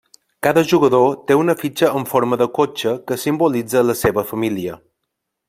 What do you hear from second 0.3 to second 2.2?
Cada jugador té una fitxa en